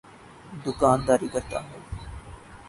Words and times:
دوکانداری 0.65 1.27
کرتا 1.27 1.59
ہوں۔ 1.59 1.79